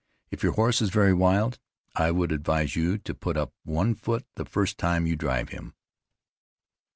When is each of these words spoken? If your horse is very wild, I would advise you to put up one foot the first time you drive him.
If 0.31 0.41
your 0.41 0.53
horse 0.53 0.81
is 0.81 0.89
very 0.89 1.13
wild, 1.13 1.59
I 1.93 2.09
would 2.09 2.31
advise 2.31 2.75
you 2.75 2.97
to 2.97 3.13
put 3.13 3.37
up 3.37 3.53
one 3.65 3.93
foot 3.93 4.25
the 4.33 4.45
first 4.45 4.79
time 4.79 5.05
you 5.05 5.15
drive 5.15 5.49
him. 5.49 5.75